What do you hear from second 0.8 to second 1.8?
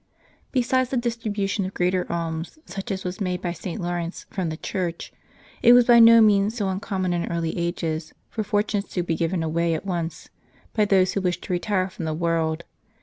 the dis tribution of